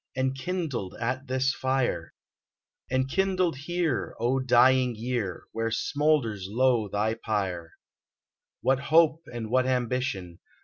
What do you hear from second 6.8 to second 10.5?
thy pyre. What hope and what ambition.